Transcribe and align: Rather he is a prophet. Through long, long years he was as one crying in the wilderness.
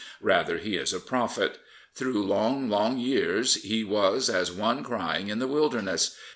Rather 0.23 0.57
he 0.57 0.77
is 0.77 0.93
a 0.93 0.99
prophet. 0.99 1.59
Through 1.93 2.23
long, 2.25 2.67
long 2.71 2.97
years 2.97 3.61
he 3.61 3.83
was 3.83 4.31
as 4.31 4.51
one 4.51 4.83
crying 4.83 5.27
in 5.27 5.37
the 5.37 5.45
wilderness. 5.45 6.17